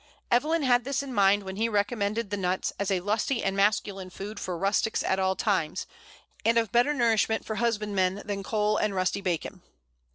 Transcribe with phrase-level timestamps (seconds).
[0.31, 4.09] Evelyn had this in mind when he recommended the nut as "a lusty and masculine
[4.09, 5.85] food for rustics at all times,
[6.43, 9.61] and of better nourishment for husbandmen than cole and rusty bacon."